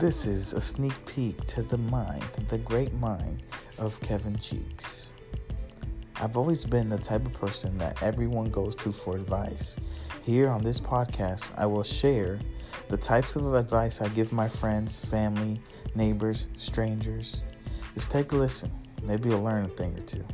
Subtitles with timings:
[0.00, 3.42] This is a sneak peek to the mind, the great mind
[3.76, 5.12] of Kevin Cheeks.
[6.16, 9.76] I've always been the type of person that everyone goes to for advice.
[10.22, 12.38] Here on this podcast, I will share
[12.88, 15.60] the types of advice I give my friends, family,
[15.94, 17.42] neighbors, strangers.
[17.92, 18.72] Just take a listen.
[19.02, 20.24] Maybe you'll learn a thing or two.